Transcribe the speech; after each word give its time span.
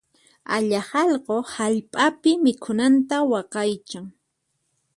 Allaq 0.55 0.89
allqu 1.01 1.35
hallp'api 1.55 2.31
mikhunanta 2.43 3.17
waqaychan. 3.31 4.05